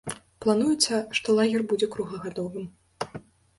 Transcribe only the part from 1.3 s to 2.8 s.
лагер будзе круглагадовым.